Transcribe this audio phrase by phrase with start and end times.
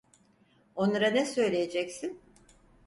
[0.75, 2.19] Onlara ne söyleyeceksin?